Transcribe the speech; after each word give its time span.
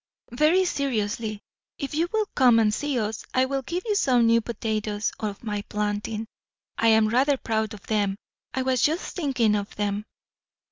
"Very 0.31 0.65
seriously. 0.65 1.43
If 1.77 1.93
you 1.93 2.09
will 2.11 2.25
come 2.33 2.57
and 2.57 2.73
see 2.73 2.97
us, 2.99 3.23
I 3.35 3.45
will 3.45 3.61
give 3.61 3.83
you 3.85 3.93
some 3.93 4.25
new 4.25 4.41
potatoes 4.41 5.11
of 5.19 5.43
my 5.43 5.61
planting. 5.69 6.25
I 6.75 6.87
am 6.87 7.09
rather 7.09 7.37
proud 7.37 7.75
of 7.75 7.85
them. 7.85 8.15
I 8.51 8.63
was 8.63 8.81
just 8.81 9.15
thinking 9.15 9.53
of 9.55 9.75
them." 9.75 10.05